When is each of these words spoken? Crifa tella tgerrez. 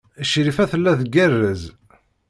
Crifa 0.31 0.65
tella 0.71 0.91
tgerrez. 0.99 1.63